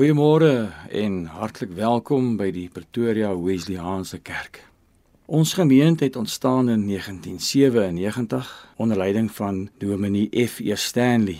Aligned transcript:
Goeiemôre 0.00 0.72
en 0.96 1.26
hartlik 1.28 1.74
welkom 1.76 2.38
by 2.40 2.46
die 2.56 2.70
Pretoria 2.72 3.34
Wesleyanse 3.36 4.16
Kerk. 4.24 4.62
Ons 5.28 5.50
gemeente 5.58 6.06
het 6.06 6.14
ontstaan 6.16 6.70
in 6.72 6.86
1997 6.88 8.48
onder 8.80 8.96
leiding 8.96 9.28
van 9.30 9.68
Dominee 9.78 10.46
F. 10.46 10.62
E. 10.64 10.72
Stanley. 10.76 11.36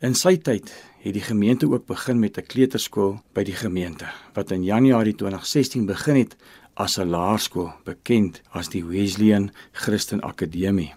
In 0.00 0.18
sy 0.18 0.34
tyd 0.34 0.72
het 1.04 1.14
die 1.14 1.22
gemeente 1.22 1.70
ook 1.70 1.86
begin 1.86 2.18
met 2.18 2.38
'n 2.42 2.46
kleuterskool 2.46 3.20
by 3.32 3.44
die 3.46 3.54
gemeente 3.54 4.10
wat 4.34 4.50
in 4.50 4.64
Januarie 4.64 5.14
2016 5.14 5.86
begin 5.86 6.16
het 6.16 6.36
as 6.74 6.98
'n 6.98 7.06
laerskool 7.06 7.70
bekend 7.84 8.42
as 8.50 8.68
die 8.68 8.84
Wesleyan 8.84 9.52
Christen 9.72 10.20
Akademie. 10.20 10.92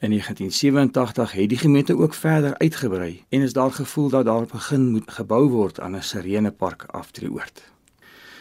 In 0.00 0.10
1987 0.10 1.32
het 1.32 1.48
die 1.48 1.58
gemeente 1.58 1.96
ook 1.96 2.14
verder 2.14 2.58
uitgebrei 2.58 3.24
en 3.28 3.40
is 3.40 3.52
daar 3.52 3.72
gevoel 3.72 4.08
dat 4.08 4.24
daar 4.24 4.46
begin 4.46 4.88
moet 4.90 5.10
gebou 5.10 5.48
word 5.48 5.80
aan 5.80 5.96
'n 5.96 6.02
Sirene 6.02 6.50
Park 6.50 6.84
aftreeoord. 6.84 7.72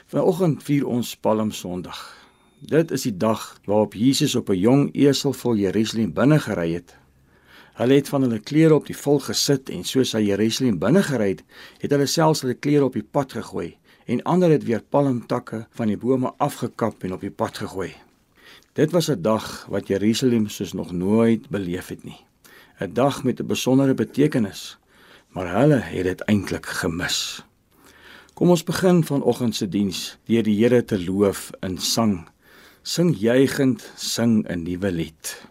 Vanoggend 0.05 0.63
vier 0.63 0.87
ons 0.87 1.15
Palm 1.15 1.51
Sondag. 1.51 2.27
Dit 2.59 2.91
is 2.91 3.01
die 3.01 3.17
dag 3.17 3.59
waarop 3.65 3.93
Jesus 3.93 4.35
op 4.35 4.49
'n 4.49 4.57
jong 4.57 4.95
esel 4.95 5.33
vol 5.33 5.55
Jerusalem 5.55 6.13
binne 6.13 6.39
gery 6.39 6.73
het. 6.73 6.95
Hulle 7.73 7.93
het 7.93 8.09
van 8.09 8.21
hulle 8.21 8.39
klere 8.39 8.75
op 8.75 8.85
die 8.85 8.97
volk 8.97 9.21
gesit 9.21 9.69
en 9.69 9.83
soos 9.83 10.11
hy 10.11 10.21
Jerusalem 10.21 10.79
binne 10.79 11.03
gery 11.03 11.29
het, 11.29 11.43
het 11.79 11.91
hulle 11.91 12.05
selfs 12.05 12.41
hulle 12.41 12.53
klere 12.53 12.85
op 12.85 12.93
die 12.93 13.07
pad 13.11 13.31
gegooi 13.31 13.77
en 14.05 14.23
ander 14.23 14.49
het 14.49 14.63
weer 14.63 14.83
palmtakke 14.89 15.67
van 15.71 15.87
die 15.87 15.97
bome 15.97 16.33
afgekap 16.37 17.03
en 17.03 17.13
op 17.13 17.21
die 17.21 17.31
pad 17.31 17.57
gegooi. 17.57 18.08
Dit 18.79 18.91
was 18.91 19.09
'n 19.11 19.21
dag 19.21 19.65
wat 19.69 19.87
Jerusalem 19.87 20.47
soos 20.47 20.73
nog 20.73 20.91
nooit 20.91 21.49
beleef 21.49 21.87
het 21.87 22.03
nie. 22.03 22.19
'n 22.79 22.93
Dag 22.93 23.23
met 23.23 23.39
'n 23.39 23.45
besondere 23.45 23.93
betekenis, 23.93 24.77
maar 25.27 25.59
hulle 25.59 25.79
het 25.79 26.03
dit 26.03 26.21
eintlik 26.21 26.65
gemis. 26.65 27.43
Kom 28.33 28.49
ons 28.49 28.63
begin 28.63 29.03
vanoggend 29.03 29.55
se 29.55 29.69
diens 29.69 30.17
deur 30.25 30.43
die 30.43 30.63
Here 30.63 30.85
te 30.85 31.03
loof 31.03 31.49
in 31.59 31.77
sang. 31.77 32.29
Sing 32.81 33.17
juigend, 33.17 33.91
sing 33.95 34.47
'n 34.47 34.63
nuwe 34.63 34.91
lied. 34.91 35.47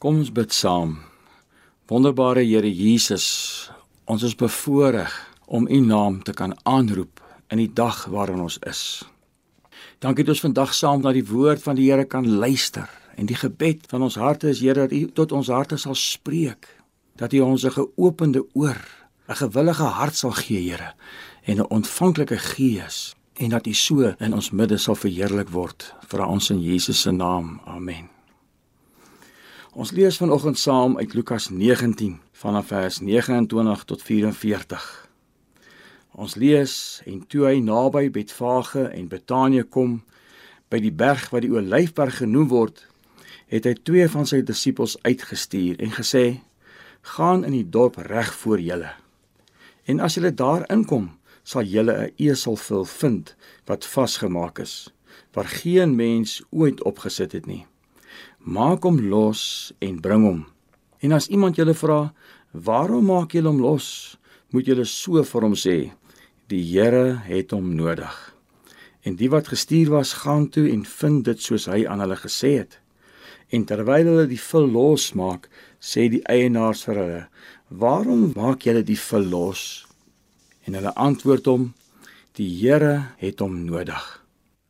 Kom 0.00 0.22
ons 0.22 0.30
bid 0.32 0.48
saam. 0.56 0.94
Wonderbare 1.92 2.40
Here 2.40 2.68
Jesus, 2.72 3.24
ons 4.08 4.22
is 4.24 4.32
bevoorreg 4.32 5.12
om 5.44 5.66
U 5.68 5.80
naam 5.84 6.22
te 6.24 6.32
kan 6.32 6.54
aanroep 6.64 7.20
in 7.52 7.60
die 7.60 7.68
dag 7.68 8.06
waarin 8.08 8.40
ons 8.40 8.56
is. 8.64 9.02
Dankie 10.00 10.24
dat 10.24 10.32
ons 10.32 10.44
vandag 10.46 10.72
saam 10.72 11.02
na 11.04 11.12
die 11.12 11.26
woord 11.28 11.60
van 11.60 11.76
die 11.76 11.90
Here 11.90 12.06
kan 12.08 12.24
luister 12.24 12.88
en 13.20 13.28
die 13.28 13.36
gebed 13.36 13.84
van 13.92 14.06
ons 14.06 14.16
harte 14.16 14.48
is 14.48 14.62
Here 14.64 14.86
dat 14.86 14.94
U 14.96 15.02
tot 15.20 15.34
ons 15.36 15.50
harte 15.52 15.76
sal 15.76 15.98
spreek, 16.00 16.64
dat 17.20 17.36
U 17.36 17.42
ons 17.44 17.66
'n 17.68 17.76
geopende 17.76 18.46
oor, 18.54 18.80
'n 19.28 19.36
gewillige 19.36 19.84
hart 19.84 20.16
sal 20.16 20.32
gee, 20.32 20.70
Here, 20.70 20.94
en 21.44 21.56
'n 21.60 21.68
ontvanklike 21.68 22.38
gees 22.38 23.14
en 23.36 23.50
dat 23.50 23.66
U 23.66 23.74
so 23.74 24.14
in 24.18 24.32
ons 24.32 24.50
midde 24.50 24.78
sal 24.78 24.94
verheerlik 24.94 25.50
word 25.50 25.94
vir 26.08 26.26
ons 26.26 26.50
in 26.50 26.62
Jesus 26.62 27.00
se 27.00 27.10
naam. 27.10 27.60
Amen. 27.66 28.19
Ons 29.70 29.92
lees 29.94 30.16
vanoggend 30.18 30.58
saam 30.58 30.96
uit 30.98 31.12
Lukas 31.14 31.48
19 31.48 32.16
vanaf 32.32 32.66
vers 32.66 32.96
29 33.00 33.84
tot 33.84 34.02
44. 34.02 34.86
Ons 36.10 36.34
lees 36.34 36.72
en 37.06 37.20
toe 37.30 37.44
hy 37.46 37.60
naby 37.62 38.08
Betfage 38.10 38.88
en 38.88 39.06
Betanië 39.06 39.62
kom 39.62 40.00
by 40.74 40.82
die 40.82 40.90
berg 40.90 41.28
wat 41.30 41.46
die 41.46 41.52
Olyfberg 41.54 42.18
genoem 42.18 42.50
word, 42.50 42.82
het 43.46 43.70
hy 43.70 43.76
twee 43.78 44.10
van 44.10 44.26
sy 44.26 44.42
disippels 44.42 44.98
uitgestuur 45.06 45.78
en 45.78 45.94
gesê: 45.94 46.42
"Gaan 47.14 47.46
in 47.46 47.54
die 47.54 47.68
dorp 47.70 48.02
reg 48.10 48.34
voor 48.42 48.58
julle. 48.58 48.90
En 49.86 50.00
as 50.00 50.18
julle 50.18 50.34
daar 50.34 50.66
inkom, 50.66 51.12
sal 51.44 51.62
julle 51.62 51.94
'n 51.94 52.14
eselvul 52.18 52.84
vind 52.84 53.36
wat 53.66 53.86
vasgemaak 53.86 54.58
is, 54.58 54.90
waar 55.32 55.46
geen 55.46 55.94
mens 55.94 56.42
ooit 56.50 56.82
opgesit 56.82 57.32
het 57.32 57.46
nie." 57.46 57.66
Maak 58.40 58.84
hom 58.84 58.98
los 59.10 59.72
en 59.80 60.00
bring 60.00 60.24
hom. 60.24 60.40
En 61.00 61.12
as 61.12 61.28
iemand 61.28 61.56
julle 61.56 61.74
vra, 61.74 62.12
"Waarom 62.52 63.04
maak 63.06 63.32
julle 63.32 63.48
hom 63.48 63.60
los?" 63.60 64.16
moet 64.50 64.66
julle 64.66 64.84
so 64.84 65.22
vir 65.22 65.42
hom 65.42 65.54
sê, 65.54 65.92
"Die 66.48 66.62
Here 66.62 67.22
het 67.24 67.50
hom 67.50 67.74
nodig." 67.76 68.34
En 69.04 69.16
die 69.16 69.30
wat 69.30 69.48
gestuur 69.48 69.90
was, 69.90 70.12
gaan 70.12 70.48
toe 70.48 70.68
en 70.70 70.84
vind 70.84 71.24
dit 71.24 71.40
soos 71.40 71.66
hy 71.66 71.86
aan 71.86 72.00
hulle 72.00 72.16
gesê 72.16 72.58
het. 72.58 72.78
En 73.50 73.64
terwyl 73.64 74.04
hulle 74.04 74.26
die 74.26 74.40
vul 74.40 74.70
losmaak, 74.70 75.48
sê 75.80 76.10
die 76.10 76.22
eienaars 76.24 76.84
vir 76.84 76.94
hulle, 76.94 77.28
"Waarom 77.68 78.32
maak 78.36 78.62
julle 78.62 78.82
die 78.82 78.98
vul 78.98 79.24
los?" 79.24 79.86
En 80.66 80.74
hulle 80.74 80.94
antwoord 80.94 81.46
hom, 81.46 81.74
"Die 82.34 82.60
Here 82.60 83.12
het 83.16 83.40
hom 83.40 83.64
nodig." 83.64 84.24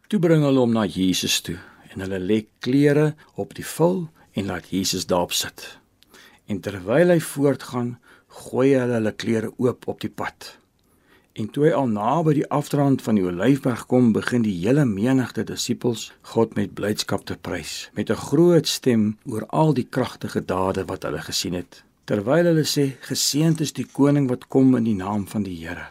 Toe 0.09 0.19
bring 0.19 0.43
hulle 0.43 0.61
hom 0.61 0.73
na 0.73 0.87
Jesus 0.87 1.41
toe 1.41 1.59
en 1.93 2.05
hulle 2.05 2.21
lê 2.23 2.39
klere 2.65 3.15
op 3.35 3.55
die 3.59 3.67
vul 3.67 4.09
en 4.39 4.47
laat 4.47 4.71
Jesus 4.71 5.07
daarop 5.11 5.33
sit. 5.33 5.67
En 6.47 6.61
terwyl 6.61 7.13
hy 7.15 7.21
voortgaan, 7.23 7.99
gooi 8.31 8.73
hulle 8.75 8.99
hulle 8.99 9.13
klere 9.15 9.53
oop 9.59 9.87
op 9.91 10.01
die 10.03 10.11
pad. 10.11 10.57
En 11.39 11.47
toe 11.49 11.69
hy 11.69 11.75
al 11.75 11.87
naby 11.91 12.35
die 12.41 12.49
afdrand 12.51 13.03
van 13.07 13.19
die 13.19 13.25
Olyfberg 13.27 13.85
kom, 13.91 14.11
begin 14.13 14.43
die 14.43 14.57
hele 14.65 14.85
menigte 14.85 15.45
disippels 15.47 16.09
God 16.33 16.57
met 16.59 16.75
blydskap 16.79 17.23
te 17.27 17.37
prys 17.39 17.89
met 17.95 18.11
'n 18.11 18.25
groot 18.27 18.67
stem 18.67 19.05
oor 19.25 19.47
al 19.47 19.73
die 19.75 19.87
kragtige 19.87 20.43
dade 20.45 20.85
wat 20.91 21.07
hulle 21.07 21.23
gesien 21.23 21.55
het. 21.55 21.83
Terwyl 22.05 22.45
hulle 22.51 22.67
sê: 22.67 22.99
"Geseënd 23.09 23.61
is 23.61 23.73
die 23.73 23.87
koning 23.87 24.29
wat 24.29 24.49
kom 24.49 24.77
in 24.77 24.85
die 24.85 24.99
naam 24.99 25.27
van 25.29 25.43
die 25.43 25.57
Here. 25.67 25.87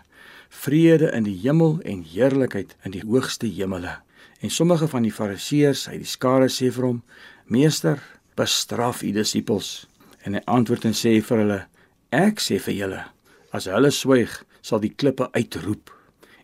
Vrede 0.50 1.12
in 1.12 1.24
die 1.24 1.40
hemel 1.44 1.80
en 1.82 2.04
heerlikheid 2.04 2.76
in 2.84 2.92
die 2.92 3.06
hoogste 3.08 3.48
hemele." 3.48 4.02
En 4.40 4.50
sommige 4.50 4.88
van 4.88 5.04
die 5.04 5.14
fariseërs 5.14 5.88
uit 5.90 6.00
die 6.04 6.08
skare 6.08 6.48
sê 6.48 6.72
vir 6.72 6.86
hom: 6.86 7.04
"Meester, 7.46 8.00
bestraf 8.36 9.02
u 9.04 9.12
disippels." 9.12 9.88
En 10.24 10.34
hy 10.34 10.42
antwoord 10.46 10.86
en 10.86 10.96
sê 10.96 11.20
vir 11.22 11.38
hulle: 11.38 11.60
"Ek 12.10 12.40
sê 12.40 12.60
vir 12.60 12.74
julle, 12.74 13.04
as 13.52 13.66
hulle 13.66 13.92
swyg, 13.92 14.46
sal 14.62 14.80
die 14.80 14.94
klippe 14.96 15.30
uitroep." 15.32 15.92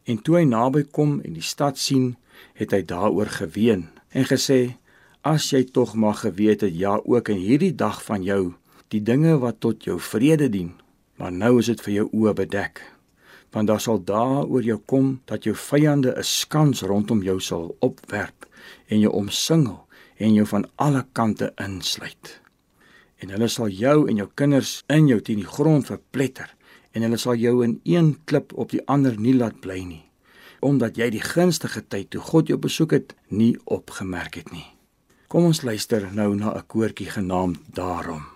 En 0.06 0.22
toe 0.22 0.38
hy 0.38 0.44
naby 0.44 0.83
kom 0.92 1.22
en 1.25 1.33
die 1.33 1.42
stad 1.45 1.77
sien, 1.77 2.16
het 2.54 2.72
hy 2.72 2.83
daaroor 2.83 3.31
geween 3.42 3.88
en 4.12 4.25
gesê: 4.25 4.75
"As 5.24 5.50
jy 5.51 5.63
tog 5.63 5.95
maar 5.95 6.16
geweet 6.16 6.62
het 6.62 6.75
ja 6.77 7.00
ook 7.04 7.30
in 7.30 7.38
hierdie 7.38 7.75
dag 7.75 8.04
van 8.04 8.24
jou, 8.24 8.54
die 8.88 9.01
dinge 9.01 9.38
wat 9.39 9.60
tot 9.60 9.83
jou 9.83 10.00
vrede 10.00 10.50
dien, 10.50 10.74
maar 11.16 11.31
nou 11.31 11.60
is 11.60 11.66
dit 11.66 11.81
vir 11.81 11.94
jou 11.94 12.10
oë 12.12 12.33
bedek." 12.33 12.94
Want 13.56 13.69
daar 13.72 13.80
sal 13.80 14.02
dae 14.04 14.44
oor 14.44 14.66
jou 14.68 14.78
kom 14.92 15.22
dat 15.31 15.46
jou 15.48 15.56
vyande 15.56 16.12
'n 16.12 16.24
skans 16.24 16.81
rondom 16.81 17.24
jou 17.24 17.40
sal 17.40 17.75
opwerp 17.80 18.46
en 18.88 19.00
jou 19.00 19.12
omsingel 19.12 19.88
en 20.18 20.34
jou 20.34 20.46
van 20.46 20.66
alle 20.75 21.06
kante 21.12 21.54
insluit. 21.56 22.42
En 23.18 23.30
hulle 23.30 23.48
sal 23.48 23.68
jou 23.68 24.10
en 24.10 24.16
jou 24.16 24.30
kinders 24.36 24.84
in 24.88 25.07
jou 25.07 25.22
teen 25.22 25.40
die 25.40 25.54
grond 25.57 25.86
verpletter 25.86 26.56
en 26.92 27.02
hulle 27.02 27.18
sal 27.18 27.36
jou 27.36 27.63
in 27.63 27.80
een 27.84 28.18
klip 28.25 28.54
op 28.54 28.72
die 28.72 28.86
ander 28.88 29.19
nie 29.19 29.34
laat 29.34 29.60
bly 29.62 29.84
nie 29.84 30.04
omdat 30.66 30.98
jy 30.98 31.10
die 31.10 31.22
gunstige 31.22 31.84
tyd 31.88 32.10
toe 32.10 32.22
God 32.22 32.48
jou 32.48 32.58
besoek 32.58 32.92
het 32.92 33.16
nie 33.30 33.58
opgemerk 33.66 34.36
het 34.36 34.51
nie. 34.51 34.66
Kom 35.28 35.46
ons 35.46 35.62
luister 35.62 36.10
nou 36.13 36.36
na 36.36 36.56
'n 36.56 36.68
koortjie 36.68 37.10
genaamd 37.10 37.60
Daarom. 37.74 38.35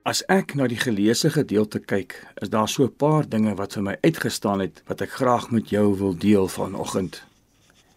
As 0.00 0.22
ek 0.32 0.54
na 0.56 0.64
die 0.64 0.78
geleesde 0.80 1.28
gedeelte 1.28 1.76
kyk, 1.78 2.14
is 2.40 2.48
daar 2.48 2.68
so 2.68 2.84
'n 2.84 2.96
paar 2.96 3.28
dinge 3.28 3.54
wat 3.54 3.74
vir 3.74 3.82
my 3.82 3.96
uitgestaan 4.00 4.60
het 4.60 4.82
wat 4.86 5.00
ek 5.00 5.10
graag 5.10 5.50
met 5.50 5.68
jou 5.68 5.98
wil 5.98 6.16
deel 6.16 6.48
vanoggend. 6.48 7.22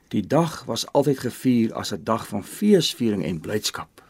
Die 0.10 0.28
dag 0.28 0.66
was 0.66 0.86
altyd 0.92 1.20
gevier 1.20 1.74
as 1.74 1.94
'n 1.94 2.04
dag 2.04 2.28
van 2.28 2.44
feesviering 2.44 3.24
en 3.24 3.40
blydskap. 3.40 4.04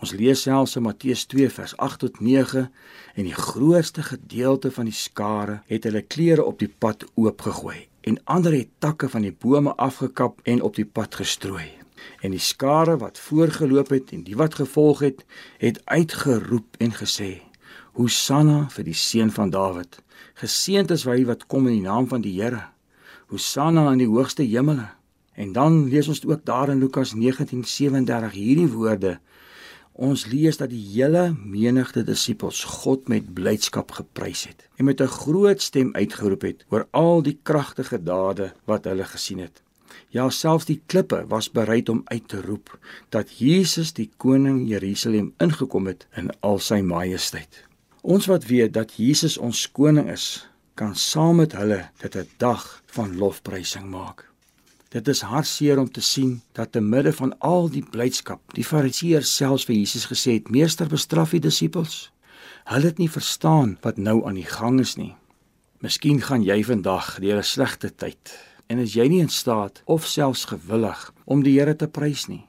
Ons 0.00 0.12
lees 0.12 0.42
selfs 0.42 0.76
in 0.76 0.82
Matteus 0.82 1.24
2 1.24 1.50
vers 1.50 1.76
8 1.76 1.98
tot 1.98 2.20
9 2.20 2.72
en 3.14 3.24
die 3.24 3.34
grootste 3.34 4.02
gedeelte 4.02 4.70
van 4.70 4.84
die 4.84 4.94
skare 4.94 5.62
het 5.66 5.84
hulle 5.84 6.02
klere 6.02 6.44
op 6.44 6.58
die 6.58 6.74
pad 6.78 7.04
oopgegooi 7.14 7.88
en 8.00 8.24
ander 8.24 8.52
het 8.52 8.68
takke 8.78 9.08
van 9.08 9.22
die 9.22 9.36
bome 9.38 9.74
afgekap 9.74 10.40
en 10.42 10.62
op 10.62 10.74
die 10.74 10.86
pad 10.86 11.14
gestrooi 11.14 11.77
en 12.20 12.30
die 12.30 12.42
skare 12.42 12.96
wat 12.96 13.18
voorgeloop 13.18 13.90
het 13.90 14.12
en 14.12 14.22
die 14.22 14.36
wat 14.36 14.54
gevolg 14.54 15.00
het, 15.00 15.24
het 15.58 15.80
uitgeroep 15.84 16.76
en 16.78 16.92
gesê: 16.92 17.42
Hosanna 17.98 18.68
vir 18.70 18.84
die 18.84 18.94
seun 18.94 19.30
van 19.34 19.50
Dawid. 19.50 19.98
Geseënd 20.38 20.90
is 20.94 21.04
hy 21.04 21.24
wat 21.26 21.46
kom 21.50 21.66
in 21.66 21.80
die 21.80 21.88
naam 21.88 22.06
van 22.08 22.22
die 22.22 22.36
Here. 22.40 22.68
Hosanna 23.28 23.88
in 23.92 23.98
die 23.98 24.10
hoogste 24.10 24.46
hemele. 24.46 24.86
En 25.38 25.52
dan 25.52 25.84
lees 25.90 26.08
ons 26.08 26.24
ook 26.26 26.44
daar 26.44 26.70
in 26.70 26.78
Lukas 26.78 27.14
19:37 27.14 28.32
hierdie 28.34 28.68
woorde. 28.70 29.18
Ons 29.92 30.26
lees 30.30 30.56
dat 30.56 30.70
die 30.70 30.82
hele 30.92 31.34
menigte 31.34 32.04
disippels 32.06 32.64
God 32.64 33.08
met 33.08 33.32
blydskap 33.34 33.90
geprys 33.90 34.44
het 34.46 34.68
en 34.76 34.84
met 34.84 35.00
'n 35.00 35.10
groot 35.10 35.62
stem 35.62 35.90
uitgeroep 35.94 36.42
het 36.42 36.64
oor 36.70 36.86
al 36.90 37.22
die 37.22 37.38
kragtige 37.42 38.02
dade 38.02 38.52
wat 38.64 38.84
hulle 38.84 39.04
gesien 39.04 39.38
het. 39.38 39.62
Ja, 40.08 40.30
selfs 40.30 40.64
die 40.64 40.80
klippe 40.86 41.24
was 41.28 41.50
bereid 41.50 41.88
om 41.88 42.02
uit 42.04 42.28
te 42.28 42.40
roep 42.40 42.78
dat 43.08 43.38
Jesus 43.38 43.92
die 43.92 44.10
koning 44.16 44.68
Jerusalem 44.68 45.34
ingekom 45.38 45.86
het 45.86 46.06
in 46.16 46.30
al 46.40 46.58
sy 46.58 46.80
majesteit. 46.80 47.64
Ons 48.02 48.26
wat 48.26 48.46
weet 48.48 48.72
dat 48.72 48.94
Jesus 48.96 49.38
ons 49.38 49.66
koning 49.70 50.08
is, 50.10 50.48
kan 50.74 50.94
saam 50.96 51.36
met 51.42 51.52
hulle 51.52 51.90
dit 52.00 52.16
'n 52.16 52.28
dag 52.38 52.82
van 52.86 53.16
lofprysing 53.16 53.90
maak. 53.90 54.24
Dit 54.88 55.08
is 55.08 55.20
hartseer 55.20 55.78
om 55.78 55.90
te 55.90 56.00
sien 56.00 56.40
dat 56.52 56.72
te 56.72 56.80
midde 56.80 57.12
van 57.12 57.38
al 57.38 57.68
die 57.68 57.84
blydskap, 57.90 58.40
die 58.54 58.64
Fariseërs 58.64 59.36
selfs 59.36 59.64
vir 59.64 59.74
Jesus 59.74 60.06
gesê 60.06 60.32
het: 60.32 60.50
"Meester, 60.50 60.86
bestraf 60.86 61.30
die 61.30 61.40
disippels." 61.40 62.10
Hulle 62.64 62.84
het 62.84 62.98
nie 62.98 63.10
verstaan 63.10 63.78
wat 63.80 63.96
nou 63.96 64.26
aan 64.26 64.34
die 64.34 64.48
gang 64.48 64.80
is 64.80 64.96
nie. 64.96 65.14
Miskien 65.78 66.20
gaan 66.20 66.42
jy 66.42 66.64
vandag 66.64 67.18
deur 67.20 67.38
'n 67.38 67.42
slegte 67.42 67.94
tyd 67.94 68.47
en 68.68 68.78
is 68.84 68.94
jy 68.94 69.08
nie 69.08 69.22
in 69.24 69.32
staat 69.32 69.82
of 69.86 70.06
selfs 70.06 70.44
gewillig 70.52 71.08
om 71.24 71.42
die 71.42 71.56
Here 71.58 71.74
te 71.76 71.88
prys 71.88 72.28
nie. 72.28 72.44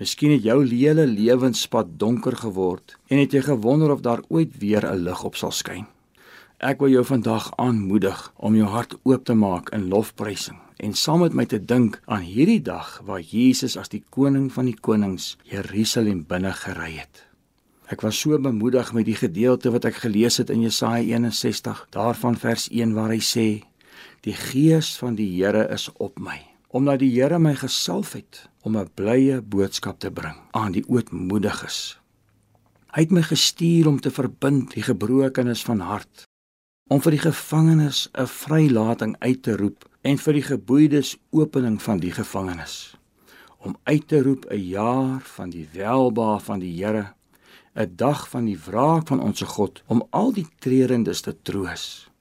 Miskien 0.00 0.34
het 0.34 0.44
jou 0.44 0.58
hele 0.66 1.06
lewenspad 1.06 1.96
donker 1.98 2.36
geword 2.36 2.96
en 3.08 3.20
het 3.22 3.32
jy 3.32 3.44
gewonder 3.46 3.92
of 3.94 4.02
daar 4.04 4.22
ooit 4.28 4.58
weer 4.60 4.84
'n 4.84 5.04
lig 5.04 5.24
op 5.24 5.36
sal 5.36 5.52
skyn. 5.52 5.86
Ek 6.58 6.80
wil 6.80 6.88
jou 6.88 7.04
vandag 7.04 7.52
aanmoedig 7.56 8.32
om 8.36 8.54
jou 8.56 8.68
hart 8.68 8.94
oop 9.02 9.24
te 9.24 9.34
maak 9.34 9.70
in 9.70 9.88
lofprysing 9.88 10.58
en 10.76 10.94
saam 10.94 11.20
met 11.20 11.34
my 11.34 11.44
te 11.46 11.64
dink 11.64 12.00
aan 12.04 12.22
hierdie 12.22 12.62
dag 12.62 13.00
waar 13.04 13.20
Jesus 13.20 13.76
as 13.76 13.88
die 13.88 14.02
koning 14.10 14.52
van 14.52 14.64
die 14.64 14.80
konings 14.80 15.36
Jerusalem 15.42 16.24
binne 16.28 16.52
gery 16.52 16.92
het. 16.98 17.26
Ek 17.92 18.00
was 18.00 18.18
so 18.20 18.38
bemoedig 18.38 18.92
met 18.92 19.04
die 19.04 19.14
gedeelte 19.14 19.70
wat 19.70 19.84
ek 19.84 19.94
gelees 19.94 20.36
het 20.40 20.50
in 20.50 20.62
Jesaja 20.64 21.02
61, 21.04 21.86
daarvan 21.90 22.36
vers 22.36 22.68
1 22.72 22.94
waar 22.94 23.12
hy 23.12 23.20
sê: 23.20 23.62
Die 24.24 24.32
gees 24.32 24.94
van 24.96 25.18
die 25.18 25.26
Here 25.36 25.66
is 25.68 25.90
op 26.00 26.16
my, 26.16 26.38
omdat 26.72 27.02
die 27.02 27.10
Here 27.12 27.36
my 27.38 27.50
gesalf 27.60 28.14
het 28.16 28.46
om 28.64 28.76
'n 28.80 28.88
blye 28.96 29.42
boodskap 29.42 29.98
te 30.00 30.10
bring 30.10 30.38
aan 30.50 30.72
die 30.72 30.84
ootmoediges. 30.88 32.00
Hy 32.96 33.00
het 33.04 33.10
my 33.10 33.22
gestuur 33.22 33.86
om 33.88 34.00
te 34.00 34.10
verbind 34.10 34.72
die 34.72 34.82
gebrokenes 34.82 35.64
van 35.64 35.80
hart, 35.80 36.22
om 36.88 37.02
vir 37.02 37.10
die 37.10 37.20
gevangenes 37.20 38.08
'n 38.14 38.26
vrylating 38.26 39.16
uit 39.18 39.42
te 39.42 39.56
roep 39.56 39.84
en 40.00 40.16
vir 40.18 40.32
die 40.32 40.42
geboeides 40.42 41.16
opening 41.30 41.82
van 41.82 41.98
die 41.98 42.12
gevangenes, 42.12 42.96
om 43.58 43.76
uit 43.82 44.08
te 44.08 44.22
roep 44.22 44.46
'n 44.50 44.68
jaar 44.68 45.20
van 45.20 45.50
die 45.50 45.68
welba 45.72 46.38
van 46.38 46.60
die 46.60 46.84
Here, 46.84 47.12
'n 47.76 47.92
dag 47.96 48.28
van 48.28 48.44
die 48.44 48.58
wraak 48.58 49.06
van 49.08 49.20
ons 49.20 49.42
God 49.42 49.82
om 49.86 50.06
al 50.10 50.32
die 50.32 50.48
treurendes 50.58 51.20
te 51.20 51.36
troos 51.42 52.13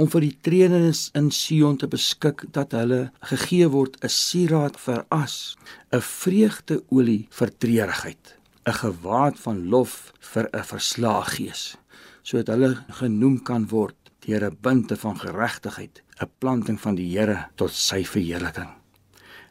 om 0.00 0.08
vir 0.08 0.24
die 0.24 0.36
treeners 0.46 1.08
in 1.18 1.28
Sion 1.34 1.76
te 1.76 1.88
beskik 1.90 2.46
dat 2.56 2.72
hulle 2.72 3.10
gegee 3.30 3.68
word 3.68 3.98
'n 4.00 4.08
sieraad 4.08 4.76
vir 4.80 5.04
as, 5.10 5.56
'n 5.92 6.00
vreugdeolie 6.00 7.28
vir 7.38 7.50
treurigheid, 7.62 8.24
'n 8.66 8.80
gewaad 8.84 9.36
van 9.44 9.68
lof 9.68 10.12
vir 10.32 10.48
'n 10.52 10.64
verslae 10.72 11.24
gees, 11.36 11.76
sodat 12.22 12.54
hulle 12.54 12.84
genoem 13.00 13.42
kan 13.42 13.68
word 13.68 13.96
deur 14.24 14.44
'n 14.44 14.56
bunte 14.62 14.96
van 14.96 15.16
geregtigheid, 15.18 16.02
'n 16.20 16.30
planting 16.38 16.80
van 16.80 16.94
die 16.94 17.18
Here 17.18 17.48
tot 17.56 17.70
sy 17.70 18.04
verheerliking. 18.04 18.70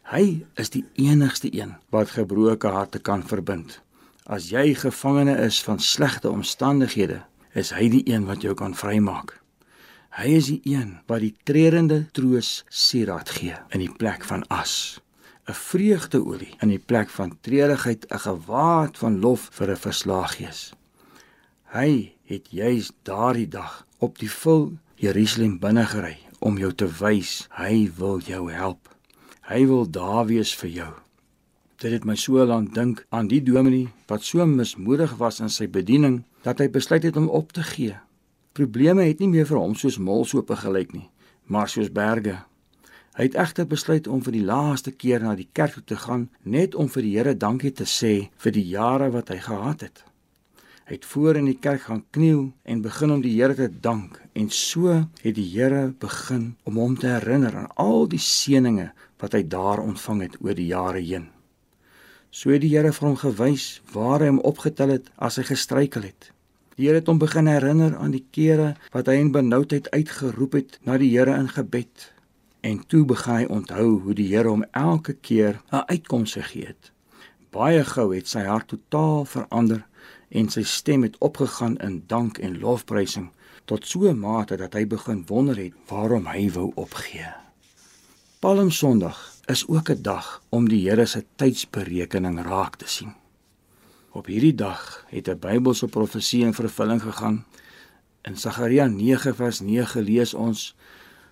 Hy 0.03 0.45
is 0.55 0.69
die 0.69 0.85
enigste 0.95 1.49
een 1.53 1.75
wat 1.91 2.09
gebroke 2.09 2.67
harte 2.67 2.99
kan 2.99 3.23
verbind. 3.23 3.81
As 4.25 4.49
jy 4.49 4.73
gevangene 4.73 5.37
is 5.45 5.63
van 5.63 5.79
slegte 5.79 6.29
omstandighede, 6.29 7.21
is 7.53 7.69
hy 7.71 7.89
die 7.89 8.03
een 8.05 8.25
wat 8.25 8.41
jou 8.41 8.53
kan 8.53 8.73
vrymaak. 8.73 9.38
Hy 10.17 10.31
is 10.33 10.47
die 10.49 10.61
een 10.65 10.95
wat 11.05 11.21
die 11.21 11.35
treurende 11.45 11.99
troos 12.17 12.63
sieraad 12.73 13.29
gee 13.29 13.53
in 13.75 13.83
die 13.83 13.93
plek 14.01 14.25
van 14.25 14.41
as. 14.49 14.97
'n 15.45 15.53
Vreugdeolie 15.53 16.55
in 16.61 16.73
die 16.73 16.81
plek 16.81 17.09
van 17.09 17.37
treurigheid, 17.45 18.05
'n 18.09 18.23
gewaad 18.25 18.97
van 18.97 19.19
lof 19.19 19.49
vir 19.51 19.71
'n 19.71 19.83
verslaaggees. 19.85 20.73
Hy 21.73 22.13
het 22.25 22.49
juis 22.49 22.91
daardie 23.03 23.47
dag 23.47 23.85
op 23.99 24.17
die 24.19 24.31
vul 24.31 24.77
Jerusalem 24.95 25.59
binne 25.59 25.85
gery 25.85 26.17
om 26.39 26.57
jou 26.57 26.73
te 26.73 26.89
wys 26.99 27.47
hy 27.49 27.91
wil 27.97 28.19
jou 28.19 28.51
help. 28.51 28.89
Hy 29.41 29.65
wil 29.65 29.89
daar 29.89 30.25
wees 30.25 30.55
vir 30.55 30.69
jou. 30.69 30.93
Dit 31.77 31.91
het 31.91 32.05
my 32.05 32.15
so 32.15 32.45
lank 32.45 32.73
dink 32.73 33.05
aan 33.09 33.27
die 33.27 33.43
dominee 33.43 33.93
wat 34.07 34.23
so 34.23 34.45
mismoedig 34.45 35.17
was 35.17 35.39
in 35.39 35.49
sy 35.49 35.67
bediening 35.67 36.23
dat 36.41 36.59
hy 36.59 36.69
besluit 36.69 37.03
het 37.03 37.17
om 37.17 37.29
op 37.29 37.51
te 37.51 37.63
gee 37.63 37.95
Probleme 38.59 39.05
het 39.07 39.21
nie 39.23 39.29
meer 39.31 39.45
vir 39.47 39.55
hom 39.55 39.71
soos 39.79 39.95
molsope 40.03 40.55
gelyk 40.59 40.89
nie, 40.91 41.05
maar 41.47 41.69
soos 41.71 41.87
berge. 41.95 42.33
Hy 43.15 43.27
het 43.29 43.35
egter 43.39 43.67
besluit 43.71 44.07
om 44.11 44.19
vir 44.25 44.33
die 44.35 44.47
laaste 44.49 44.91
keer 44.91 45.23
na 45.23 45.31
die 45.39 45.47
kerk 45.55 45.77
toe 45.77 45.83
te 45.87 45.99
gaan, 46.01 46.25
net 46.43 46.73
om 46.75 46.89
vir 46.91 47.05
die 47.05 47.13
Here 47.13 47.33
dankie 47.39 47.71
te 47.71 47.85
sê 47.87 48.11
vir 48.43 48.53
die 48.57 48.65
jare 48.67 49.07
wat 49.13 49.29
hy 49.31 49.37
gehad 49.45 49.85
het. 49.85 50.01
Hy 50.89 50.97
het 50.97 51.07
voor 51.07 51.39
in 51.39 51.47
die 51.47 51.55
kerk 51.55 51.85
gaan 51.85 52.01
kniel 52.11 52.41
en 52.65 52.81
begin 52.83 53.13
om 53.15 53.21
die 53.23 53.31
Here 53.37 53.55
te 53.55 53.69
dank 53.87 54.17
en 54.35 54.49
so 54.51 54.97
het 54.97 55.37
die 55.37 55.47
Here 55.53 55.93
begin 56.03 56.49
om 56.67 56.81
hom 56.83 56.97
te 56.99 57.13
herinner 57.13 57.55
aan 57.61 57.69
al 57.79 58.09
die 58.11 58.19
seënings 58.19 58.91
wat 59.23 59.37
hy 59.37 59.45
daar 59.47 59.79
ontvang 59.85 60.25
het 60.25 60.35
oor 60.43 60.59
die 60.59 60.67
jare 60.73 60.99
heen. 60.99 61.29
So 62.27 62.51
het 62.51 62.67
die 62.67 62.73
Here 62.75 62.91
vir 62.91 63.07
hom 63.07 63.15
gewys 63.23 63.69
waar 63.95 64.19
hy 64.19 64.33
hom 64.33 64.43
opgetel 64.51 64.97
het 64.97 65.07
as 65.15 65.39
hy 65.39 65.47
gestruikel 65.47 66.09
het 66.09 66.33
Die 66.79 66.87
Here 66.87 67.01
het 67.01 67.09
hom 67.11 67.17
begin 67.19 67.49
herinner 67.51 67.97
aan 67.99 68.13
die 68.15 68.23
kere 68.31 68.69
wat 68.93 69.09
hy 69.11 69.17
in 69.19 69.33
benoudheid 69.35 69.89
uitgeroep 69.91 70.53
het 70.55 70.77
na 70.87 70.95
die 71.01 71.09
Here 71.11 71.33
in 71.35 71.49
gebed. 71.51 72.05
En 72.63 72.77
toe 72.87 73.01
begin 73.09 73.35
hy 73.35 73.47
onthou 73.51 73.87
hoe 74.05 74.15
die 74.15 74.29
Here 74.29 74.47
hom 74.47 74.63
elke 74.71 75.17
keer 75.19 75.59
'n 75.75 75.83
uitkoms 75.91 76.37
gegee 76.39 76.71
het. 76.71 76.93
Baie 77.51 77.83
gou 77.83 78.15
het 78.15 78.31
sy 78.31 78.45
hart 78.47 78.71
totaal 78.71 79.25
verander 79.25 79.83
en 80.31 80.47
sy 80.47 80.63
stem 80.63 81.03
het 81.03 81.19
opgegaan 81.19 81.75
in 81.83 82.03
dank 82.07 82.37
en 82.37 82.59
lofprysing 82.63 83.27
tot 83.65 83.85
so 83.85 84.07
'n 84.07 84.19
mate 84.19 84.55
dat 84.55 84.73
hy 84.73 84.87
begin 84.87 85.25
wonder 85.27 85.57
het 85.57 85.75
waarom 85.91 86.31
hy 86.31 86.49
wou 86.51 86.71
opgee. 86.75 87.27
Palm 88.39 88.71
Sondag 88.71 89.35
is 89.47 89.67
ook 89.67 89.89
'n 89.89 90.01
dag 90.01 90.41
om 90.49 90.69
die 90.69 90.87
Here 90.89 91.05
se 91.05 91.25
tydsberekening 91.35 92.39
raak 92.41 92.75
te 92.75 92.87
sien. 92.87 93.18
Op 94.11 94.25
hierdie 94.25 94.55
dag 94.55 95.05
het 95.07 95.27
'n 95.29 95.39
Bybelse 95.39 95.87
profesie 95.87 96.43
in 96.45 96.53
vervulling 96.53 97.01
gegaan. 97.01 97.45
In 98.21 98.37
Sagaria 98.37 98.85
9 98.85 99.35
vers 99.35 99.59
9 99.59 100.01
lees 100.01 100.33
ons: 100.33 100.75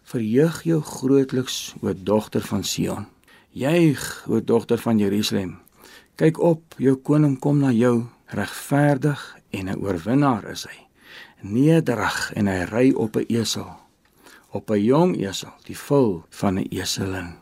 Verheug 0.04 0.64
jou 0.64 0.82
grootliks, 0.82 1.76
o 1.82 1.94
dogter 2.04 2.42
van 2.42 2.64
Sion. 2.64 3.08
Juig, 3.50 4.26
o 4.30 4.44
dogter 4.44 4.78
van 4.78 4.98
Jerusalem. 4.98 5.60
Kyk 6.16 6.40
op, 6.40 6.62
jou 6.78 6.96
koning 6.96 7.40
kom 7.40 7.58
na 7.58 7.72
jou, 7.72 8.06
regverdig 8.26 9.38
en 9.50 9.70
'n 9.70 9.80
oorwinnaar 9.80 10.50
is 10.50 10.64
hy. 10.64 10.88
Nederig 11.42 12.32
en 12.34 12.48
hy 12.48 12.64
ry 12.64 12.94
op 12.94 13.16
'n 13.16 13.26
esel, 13.28 13.76
op 14.52 14.70
'n 14.72 14.84
jong 14.84 15.18
esel, 15.18 15.54
die 15.64 15.78
vul 15.78 16.26
van 16.30 16.60
'n 16.60 16.68
eselin. 16.70 17.36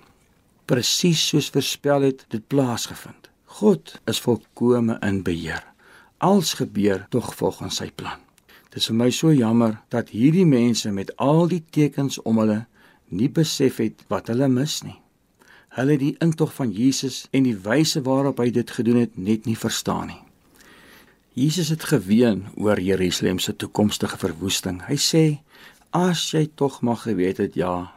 Presies 0.66 1.28
soos 1.28 1.50
voorspel 1.50 2.02
het 2.02 2.26
dit 2.28 2.48
plaasgevind. 2.48 3.25
God 3.56 4.02
is 4.04 4.20
volkome 4.20 4.98
in 5.00 5.22
beheer. 5.24 5.64
Alles 6.18 6.54
gebeur 6.60 7.06
tog 7.10 7.30
volgens 7.40 7.78
sy 7.80 7.86
plan. 7.96 8.20
Dit 8.68 8.82
is 8.82 8.90
vir 8.90 8.98
my 9.00 9.08
so 9.16 9.32
jammer 9.32 9.78
dat 9.96 10.12
hierdie 10.12 10.44
mense 10.44 10.92
met 10.92 11.14
al 11.24 11.48
die 11.48 11.62
tekens 11.78 12.18
om 12.28 12.42
hulle 12.42 12.66
nie 13.16 13.30
besef 13.32 13.80
het 13.80 14.04
wat 14.12 14.28
hulle 14.28 14.50
mis 14.52 14.82
nie. 14.84 14.98
Hulle 15.78 15.96
die 16.02 16.12
intog 16.26 16.52
van 16.58 16.74
Jesus 16.76 17.22
en 17.32 17.48
die 17.48 17.56
wyse 17.56 18.04
waarop 18.04 18.42
hy 18.44 18.50
dit 18.58 18.76
gedoen 18.76 19.00
het 19.06 19.16
net 19.16 19.48
nie 19.48 19.56
verstaan 19.56 20.12
nie. 20.12 20.20
Jesus 21.40 21.72
het 21.72 21.88
geween 21.88 22.50
oor 22.60 22.80
Jerusalem 22.84 23.40
se 23.40 23.56
toekomstige 23.56 24.20
verwoesting. 24.20 24.84
Hy 24.84 25.00
sê: 25.00 25.24
"As 25.96 26.32
jy 26.36 26.50
tog 26.56 26.82
mag 26.82 27.08
geweet 27.08 27.40
het, 27.40 27.56
ja, 27.56 27.92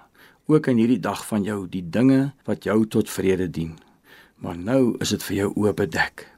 ook 0.47 0.71
in 0.71 0.77
hierdie 0.77 1.03
dag 1.03 1.27
van 1.27 1.43
jou 1.43 1.67
die 1.67 1.83
dinge 1.83 2.33
wat 2.47 2.63
jou 2.65 2.87
tot 2.87 3.11
vrede 3.11 3.51
dien. 3.51 3.75
Maar 4.39 4.59
nou 4.59 4.95
is 4.99 5.09
dit 5.15 5.23
vir 5.23 5.37
jou 5.37 5.53
oop 5.55 5.77
bedek." 5.77 6.29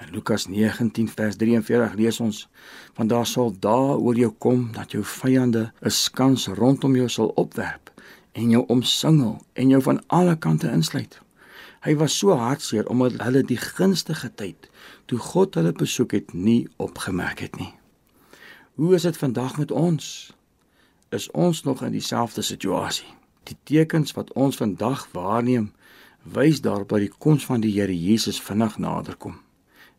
In 0.00 0.12
Lukas 0.12 0.46
19 0.46 1.08
vers 1.08 1.36
43 1.36 1.94
lees 1.94 2.20
ons: 2.20 2.48
"Want 2.94 3.10
daar 3.10 3.26
sal 3.26 3.52
dae 3.58 3.96
oor 3.96 4.16
jou 4.16 4.30
kom 4.38 4.72
dat 4.72 4.92
jou 4.92 5.04
vyande 5.04 5.72
'n 5.82 5.90
skans 5.90 6.46
rondom 6.46 6.96
jou 6.96 7.08
sal 7.08 7.28
opwerp 7.28 7.90
en 8.32 8.50
jou 8.50 8.64
omsingel 8.66 9.42
en 9.52 9.68
jou 9.68 9.82
van 9.82 10.02
alle 10.06 10.36
kante 10.38 10.70
insluit." 10.70 11.20
Hy 11.80 11.94
was 11.96 12.18
so 12.18 12.34
hartseer 12.36 12.88
omdat 12.88 13.22
hulle 13.24 13.40
die 13.42 13.56
gunstige 13.56 14.28
tyd 14.34 14.68
toe 15.08 15.18
God 15.18 15.54
hulle 15.54 15.72
besoek 15.72 16.12
het 16.12 16.32
nie 16.32 16.68
opgemerk 16.76 17.40
het 17.40 17.56
nie. 17.56 17.72
Hoe 18.74 18.94
is 18.94 19.02
dit 19.02 19.16
vandag 19.16 19.56
met 19.58 19.70
ons? 19.70 20.32
Is 21.08 21.30
ons 21.30 21.62
nog 21.62 21.82
in 21.82 21.92
dieselfde 21.92 22.42
situasie? 22.42 23.08
Die 23.48 23.56
tekens 23.64 24.12
wat 24.12 24.32
ons 24.32 24.56
vandag 24.60 25.08
waarneem, 25.12 25.72
wys 26.22 26.60
daarop 26.60 26.88
dat 26.88 26.98
die 26.98 27.12
koms 27.18 27.44
van 27.46 27.60
die 27.60 27.72
Here 27.72 27.94
Jesus 27.94 28.40
vinnig 28.40 28.78
naderkom. 28.78 29.40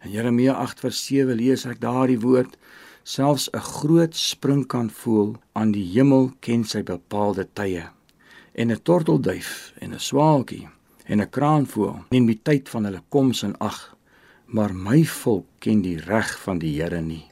In 0.04 0.12
Jeremia 0.12 0.54
8:7 0.66 1.36
lees 1.36 1.66
ek 1.66 1.82
daardie 1.82 2.20
voort: 2.20 2.58
Selfs 3.04 3.50
'n 3.54 3.60
groot 3.60 4.16
spring 4.16 4.68
kan 4.68 4.90
voel 4.90 5.36
aan 5.54 5.72
die 5.72 5.86
hemel 5.94 6.32
ken 6.40 6.64
sy 6.64 6.84
bepaalde 6.84 7.48
tye. 7.54 7.90
En 8.54 8.72
'n 8.72 8.82
tortelduif 8.84 9.74
en 9.80 9.94
'n 9.94 10.00
swaalkie 10.00 10.68
en 11.06 11.22
'n 11.22 11.30
kraanvoël 11.30 12.06
neem 12.10 12.26
die 12.26 12.40
tyd 12.44 12.70
van 12.70 12.86
hulle 12.86 13.04
koms 13.10 13.44
in 13.44 13.58
ag 13.58 13.96
maar 14.52 14.74
my 14.76 15.06
volk 15.06 15.46
ken 15.60 15.82
die 15.82 15.98
reg 16.00 16.32
van 16.44 16.60
die 16.60 16.74
Here 16.76 17.02
nie. 17.02 17.26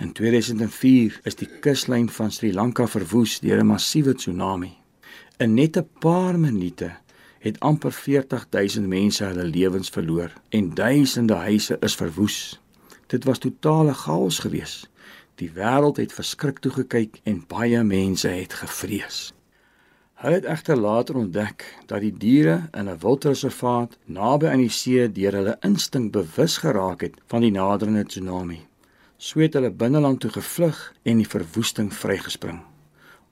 In 0.00 0.12
2004 0.12 1.20
is 1.24 1.38
die 1.40 1.48
kuslyn 1.64 2.08
van 2.12 2.32
Sri 2.32 2.52
Lanka 2.52 2.86
verwoes 2.86 3.40
deur 3.40 3.60
'n 3.60 3.66
massiewe 3.66 4.14
tsunami. 4.14 4.72
In 5.38 5.54
net 5.54 5.76
'n 5.76 5.88
paar 6.00 6.38
minute 6.38 6.90
het 7.42 7.60
amper 7.60 7.92
40000 7.92 8.86
mense 8.86 9.24
hulle 9.24 9.44
lewens 9.44 9.90
verloor 9.90 10.30
en 10.48 10.74
duisende 10.74 11.34
huise 11.34 11.76
is 11.80 11.94
verwoes. 11.98 12.60
Dit 13.06 13.24
was 13.24 13.38
totale 13.38 13.94
chaos 13.94 14.38
geweest. 14.38 14.88
Die 15.34 15.50
wêreld 15.50 15.98
het 15.98 16.12
verskrik 16.14 16.60
toe 16.62 16.70
gekyk 16.72 17.18
en 17.26 17.42
baie 17.48 17.82
mense 17.82 18.28
het 18.28 18.54
gevrees. 18.60 19.32
Hulle 20.22 20.38
het 20.38 20.46
egter 20.46 20.78
later 20.78 21.18
ontdek 21.18 21.66
dat 21.90 22.04
die 22.06 22.12
diere 22.14 22.68
in 22.70 22.88
'n 22.88 22.98
wildreservaat 23.02 23.98
naby 24.04 24.46
aan 24.46 24.62
die 24.62 24.70
see 24.70 25.12
deur 25.12 25.32
hulle 25.32 25.56
instink 25.60 26.12
bewus 26.12 26.56
geraak 26.62 27.00
het 27.00 27.18
van 27.26 27.40
die 27.40 27.50
naderende 27.50 28.04
tsunami. 28.04 28.60
So 29.16 29.40
het 29.40 29.54
hulle 29.54 29.70
binneland 29.70 30.20
toe 30.20 30.30
gevlug 30.30 30.94
en 31.02 31.16
die 31.16 31.28
verwoesting 31.28 31.94
vrygespring. 31.94 32.62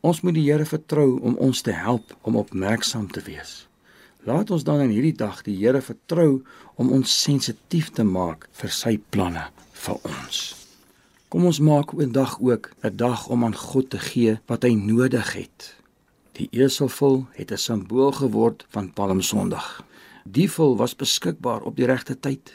Ons 0.00 0.20
moet 0.20 0.34
die 0.34 0.50
Here 0.50 0.64
vertrou 0.64 1.20
om 1.20 1.34
ons 1.34 1.60
te 1.60 1.70
help 1.72 2.16
om 2.22 2.36
opmerksaam 2.36 3.10
te 3.10 3.22
wees. 3.22 3.69
Laat 4.28 4.50
ons 4.50 4.64
dan 4.64 4.82
in 4.84 4.90
hierdie 4.92 5.16
dag 5.16 5.38
die 5.46 5.56
Here 5.56 5.80
vertrou 5.80 6.42
om 6.76 6.90
ons 6.92 7.12
sensitief 7.22 7.88
te 7.96 8.04
maak 8.04 8.48
vir 8.60 8.72
sy 8.76 8.98
planne 9.14 9.46
vir 9.72 9.96
ons. 10.04 10.40
Kom 11.32 11.46
ons 11.48 11.60
maak 11.64 11.94
'n 11.94 12.12
dag 12.12 12.36
ook 12.40 12.70
'n 12.84 12.96
dag 12.96 13.28
om 13.28 13.44
aan 13.44 13.56
God 13.56 13.90
te 13.90 13.98
gee 13.98 14.38
wat 14.46 14.62
hy 14.62 14.74
nodig 14.74 15.32
het. 15.32 15.76
Die 16.36 16.48
eselvul 16.52 17.26
het 17.32 17.50
'n 17.52 17.56
simbool 17.56 18.12
geword 18.12 18.66
van 18.68 18.92
Palmsondag. 18.92 19.84
Die 20.24 20.50
vul 20.50 20.76
was 20.76 20.96
beskikbaar 20.96 21.62
op 21.62 21.76
die 21.76 21.86
regte 21.86 22.20
tyd. 22.20 22.52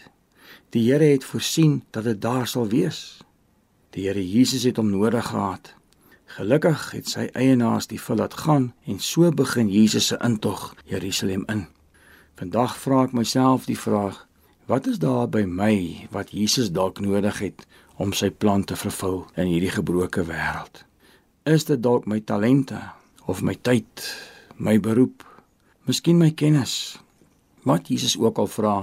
Die 0.70 0.92
Here 0.92 1.04
het 1.04 1.24
voorsien 1.24 1.84
dat 1.92 2.04
dit 2.04 2.22
daar 2.22 2.48
sal 2.48 2.68
wees. 2.68 3.18
Die 3.90 4.08
Here 4.08 4.30
Jesus 4.32 4.64
het 4.64 4.78
hom 4.78 4.90
nodig 4.90 5.26
gehad. 5.26 5.74
Gelukkig 6.36 6.90
het 6.92 7.08
sy 7.08 7.30
eienaars 7.32 7.86
die 7.88 8.00
vul 8.02 8.18
laat 8.20 8.34
gaan 8.44 8.74
en 8.92 8.98
so 9.00 9.30
begin 9.32 9.70
Jesus 9.72 10.10
se 10.12 10.18
intog 10.20 10.74
Jerusalem 10.84 11.46
in. 11.48 11.62
Vandag 12.36 12.74
vra 12.76 13.06
ek 13.06 13.14
myself 13.16 13.70
die 13.70 13.78
vraag: 13.80 14.18
Wat 14.68 14.90
is 14.92 15.00
daar 15.00 15.30
by 15.32 15.46
my 15.48 16.08
wat 16.12 16.34
Jesus 16.36 16.74
dalk 16.76 17.00
nodig 17.00 17.40
het 17.40 17.64
om 17.96 18.12
sy 18.12 18.34
plan 18.36 18.68
te 18.68 18.76
vervul 18.76 19.22
in 19.40 19.48
hierdie 19.48 19.72
gebroke 19.78 20.26
wêreld? 20.28 20.84
Is 21.48 21.70
dit 21.72 21.80
dalk 21.80 22.04
my 22.04 22.20
talente, 22.20 22.82
of 23.32 23.40
my 23.42 23.56
tyd, 23.56 24.04
my 24.58 24.76
beroep, 24.80 25.24
miskien 25.88 26.20
my 26.20 26.34
kennis. 26.36 26.98
Wat 27.64 27.88
Jesus 27.88 28.18
ook 28.20 28.44
al 28.44 28.52
vra, 28.52 28.76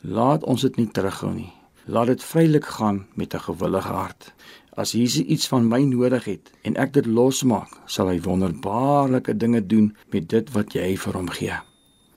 laat 0.00 0.48
ons 0.48 0.64
dit 0.64 0.80
nie 0.80 0.88
terughou 0.88 1.34
nie. 1.34 1.52
Laat 1.84 2.14
dit 2.14 2.24
vrylik 2.24 2.64
gaan 2.78 3.04
met 3.14 3.34
'n 3.34 3.44
gewillige 3.44 3.92
hart. 3.92 4.32
As 4.76 4.92
Jesus 4.92 5.22
iets 5.22 5.48
van 5.48 5.68
my 5.68 5.82
nodig 5.86 6.24
het 6.24 6.50
en 6.62 6.76
ek 6.76 6.92
dit 6.96 7.06
losmaak, 7.06 7.70
sal 7.86 8.10
hy 8.10 8.18
wonderbaarlike 8.20 9.36
dinge 9.36 9.62
doen 9.66 9.92
met 10.10 10.28
dit 10.28 10.50
wat 10.56 10.74
jy 10.74 10.96
vir 10.98 11.18
hom 11.20 11.30
gee. 11.30 11.56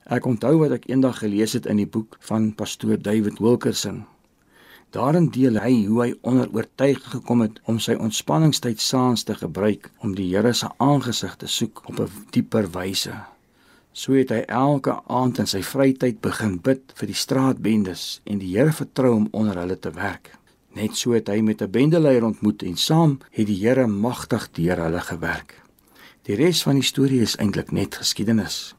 Ek 0.09 0.25
onthou 0.25 0.57
wat 0.63 0.71
ek 0.71 0.89
eendag 0.89 1.19
gelees 1.21 1.53
het 1.53 1.65
in 1.65 1.77
die 1.77 1.89
boek 1.89 2.17
van 2.19 2.53
pastoor 2.55 2.97
David 2.97 3.39
Wilkerson 3.43 4.05
Daarin 4.95 5.27
deel 5.35 5.57
hy 5.59 5.71
hoe 5.85 5.97
hy 5.99 6.11
onder 6.23 6.47
oortuiging 6.55 7.11
gekom 7.11 7.41
het 7.43 7.57
om 7.67 7.79
sy 7.83 7.97
ontspanningstyd 7.99 8.79
saans 8.79 9.25
te 9.27 9.35
gebruik 9.35 9.89
om 9.99 10.13
die 10.15 10.29
Here 10.31 10.53
se 10.55 10.69
aangesig 10.83 11.35
te 11.35 11.47
soek 11.47 11.81
op 11.91 11.99
'n 11.99 12.07
dieper 12.31 12.69
wyse. 12.71 13.11
So 13.91 14.13
het 14.13 14.29
hy 14.29 14.45
elke 14.47 14.95
aand 15.07 15.39
in 15.39 15.47
sy 15.47 15.61
vrytyd 15.61 16.21
begin 16.21 16.59
bid 16.61 16.93
vir 16.95 17.07
die 17.07 17.21
straatbendes 17.25 18.21
en 18.23 18.39
die 18.39 18.55
Here 18.55 18.71
vertrou 18.71 19.13
om 19.15 19.27
onder 19.31 19.57
hulle 19.57 19.79
te 19.79 19.91
werk. 19.91 20.37
Net 20.77 20.97
so 20.99 21.15
het 21.17 21.31
hy 21.33 21.39
met 21.41 21.61
'n 21.61 21.71
bendeleier 21.71 22.25
ontmoet 22.25 22.63
en 22.63 22.77
saam 22.77 23.17
het 23.31 23.47
die 23.47 23.59
Here 23.65 23.87
magtig 23.87 24.51
deur 24.51 24.77
hulle 24.83 25.01
gewerk. 25.01 25.61
Die 26.23 26.35
res 26.35 26.63
van 26.63 26.75
die 26.75 26.89
storie 26.91 27.21
is 27.21 27.35
eintlik 27.35 27.71
net 27.71 27.95
geskiedenis. 27.95 28.75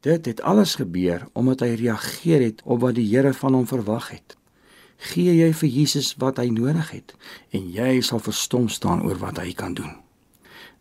Dit 0.00 0.26
het 0.26 0.40
alles 0.40 0.74
gebeur 0.74 1.28
omdat 1.32 1.60
hy 1.60 1.74
reageer 1.74 2.40
het 2.40 2.62
op 2.64 2.80
wat 2.80 2.94
die 2.94 3.08
Here 3.16 3.34
van 3.34 3.54
hom 3.54 3.66
verwag 3.66 4.10
het 4.10 4.36
gee 4.96 5.34
jy 5.36 5.52
vir 5.52 5.68
Jesus 5.68 6.14
wat 6.20 6.40
hy 6.40 6.48
nodig 6.52 6.90
het 6.90 7.14
en 7.54 7.68
jy 7.72 8.00
sal 8.04 8.22
verstom 8.22 8.68
staan 8.72 9.04
oor 9.04 9.18
wat 9.20 9.40
hy 9.42 9.52
kan 9.52 9.74
doen. 9.76 9.96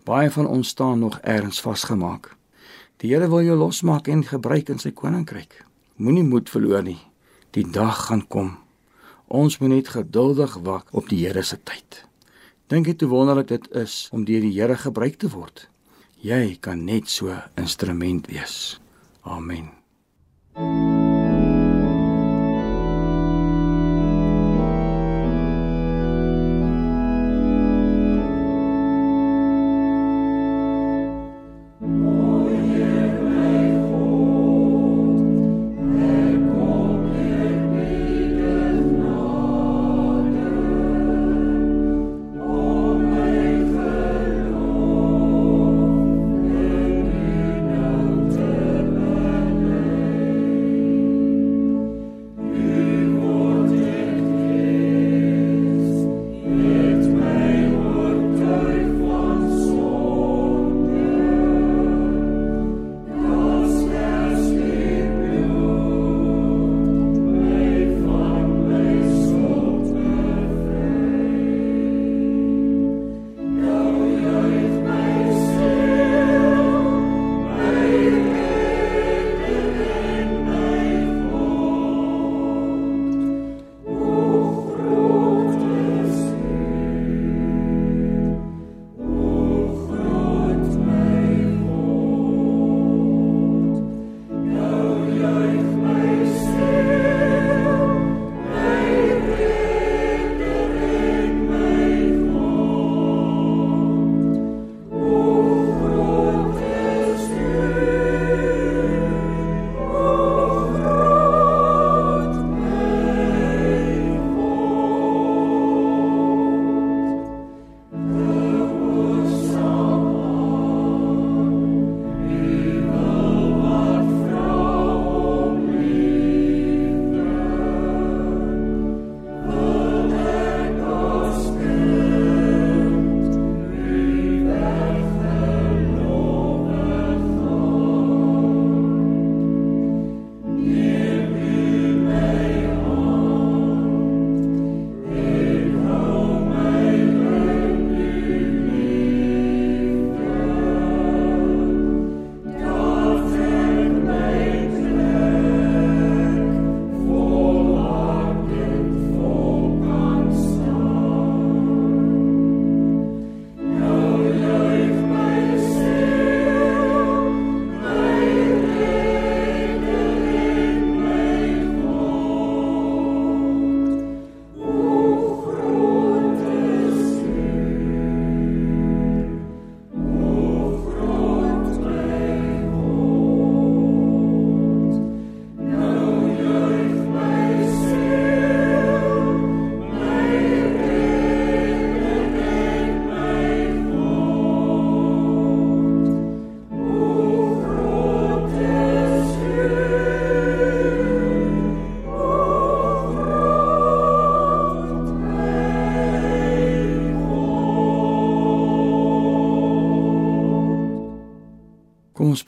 Baie 0.05 0.31
van 0.31 0.47
ons 0.47 0.69
staan 0.69 0.99
nog 0.99 1.19
ergens 1.23 1.61
vasgemaak. 1.61 2.35
Die 3.01 3.11
Here 3.11 3.27
wil 3.29 3.43
jou 3.43 3.57
losmaak 3.57 4.07
en 4.07 4.23
gebruik 4.23 4.69
in 4.69 4.79
sy 4.79 4.91
koninkryk. 4.91 5.63
Moenie 5.97 6.23
moed 6.23 6.49
verloor 6.49 6.83
nie. 6.83 6.99
Die 7.51 7.65
dag 7.65 8.05
gaan 8.07 8.27
kom. 8.27 8.64
Ons 9.27 9.57
moet 9.57 9.69
net 9.69 9.87
geduldig 9.89 10.57
wag 10.63 10.85
op 10.91 11.09
die 11.09 11.23
Here 11.25 11.43
se 11.43 11.57
tyd. 11.57 12.03
Dink 12.69 12.87
jy 12.89 12.95
hoe 13.01 13.09
wonderlik 13.09 13.47
dit 13.47 13.65
is 13.77 14.07
om 14.11 14.25
deur 14.25 14.41
die 14.41 14.53
Here 14.53 14.77
gebruik 14.77 15.17
te 15.21 15.29
word? 15.29 15.67
Jy 16.21 16.57
kan 16.61 16.85
net 16.85 17.09
so 17.09 17.33
instrument 17.57 18.27
wees. 18.27 18.79
Amen. 19.25 19.71
thank 20.55 21.09
you 21.09 21.14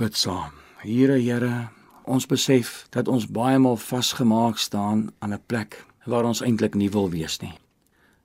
bid 0.07 0.15
saam. 0.15 0.53
Here 0.85 1.17
Here, 1.19 1.67
ons 2.07 2.27
besef 2.31 2.85
dat 2.95 3.09
ons 3.11 3.25
baie 3.27 3.57
maal 3.59 3.75
vasgemaak 3.75 4.55
staan 4.57 5.09
aan 5.19 5.33
'n 5.33 5.43
plek 5.51 5.83
waar 6.05 6.23
ons 6.23 6.41
eintlik 6.41 6.75
nie 6.75 6.89
wil 6.89 7.09
wees 7.09 7.39
nie. 7.41 7.57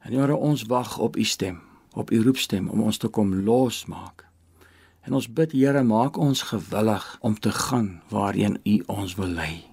En 0.05 0.13
Here, 0.13 0.37
ons 0.37 0.63
wag 0.63 0.99
op 0.99 1.17
u 1.17 1.25
stem, 1.25 1.59
op 1.95 2.13
u 2.13 2.23
roepstem 2.23 2.69
om 2.69 2.83
ons 2.83 2.99
te 2.99 3.09
kom 3.09 3.35
losmaak. 3.35 4.25
En 5.03 5.13
ons 5.13 5.33
bid 5.33 5.53
Here, 5.53 5.83
maak 5.83 6.17
ons 6.17 6.43
gewillig 6.43 7.19
om 7.21 7.35
te 7.35 7.51
gaan 7.51 8.03
waarheen 8.09 8.59
u 8.65 8.83
ons 8.87 9.15
wil 9.15 9.29
lei. 9.29 9.65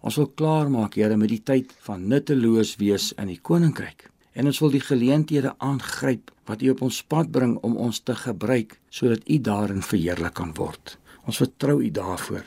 Ons 0.00 0.16
wil 0.16 0.32
klaarmaak 0.34 0.94
Here 0.94 1.16
met 1.16 1.28
die 1.28 1.42
tyd 1.42 1.72
van 1.78 2.08
nutteloos 2.08 2.76
wees 2.76 3.12
in 3.12 3.26
die 3.26 3.40
koninkryk. 3.42 4.10
En 4.32 4.46
ons 4.46 4.58
wil 4.58 4.70
die 4.70 4.80
geleenthede 4.80 5.54
aangryp 5.58 6.32
wat 6.44 6.62
u 6.62 6.70
op 6.70 6.82
ons 6.82 7.02
pad 7.02 7.30
bring 7.30 7.56
om 7.62 7.76
ons 7.76 8.00
te 8.00 8.14
gebruik 8.14 8.80
sodat 8.90 9.28
u 9.28 9.38
daarin 9.38 9.82
verheerlik 9.82 10.34
kan 10.34 10.54
word. 10.54 10.98
Ons 11.26 11.38
vertrou 11.42 11.80
u 11.82 11.90
daarvoor 11.90 12.44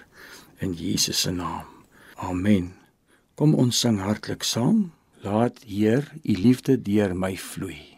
in 0.60 0.74
Jesus 0.74 1.22
se 1.22 1.32
naam. 1.32 1.68
Amen. 2.16 2.74
Kom 3.36 3.56
ons 3.56 3.80
sing 3.80 4.00
hartlik 4.00 4.44
saam. 4.44 4.92
Laat 5.24 5.64
Heer 5.68 6.12
u 6.24 6.34
liefde 6.38 6.78
deur 6.82 7.16
my 7.16 7.36
vloei. 7.38 7.96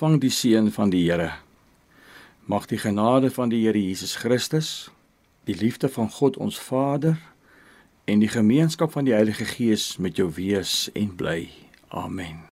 Ontvang 0.00 0.20
die 0.20 0.32
seën 0.32 0.70
van 0.72 0.88
die 0.90 1.02
Here. 1.10 1.32
Mag 2.48 2.64
die 2.66 2.78
genade 2.80 3.28
van 3.30 3.50
die 3.52 3.66
Here 3.66 3.76
Jesus 3.76 4.16
Christus, 4.16 4.88
die 5.44 5.54
liefde 5.54 5.92
van 5.92 6.08
God 6.08 6.40
ons 6.40 6.56
Vader 6.56 7.20
en 8.08 8.24
die 8.24 8.32
gemeenskap 8.32 8.96
van 8.96 9.04
die 9.04 9.12
Heilige 9.12 9.44
Gees 9.44 9.98
met 10.00 10.16
jou 10.16 10.32
wees 10.32 10.88
en 10.96 11.12
bly. 11.16 11.50
Amen. 11.92 12.49